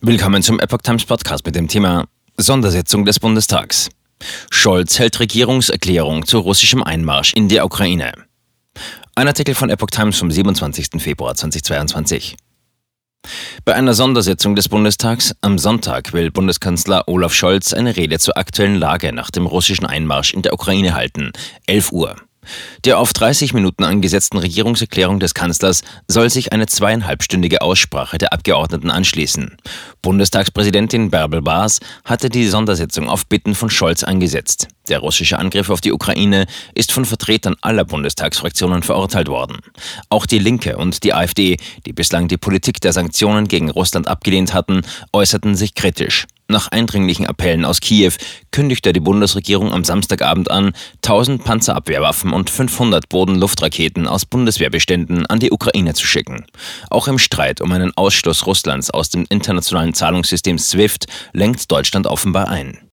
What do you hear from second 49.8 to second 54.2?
Samstagabend an, 1000 Panzerabwehrwaffen und 500 Bodenluftraketen